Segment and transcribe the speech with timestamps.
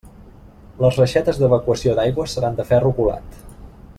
[0.85, 3.41] Les reixetes d'evacuació d'aigües seran de ferro colat.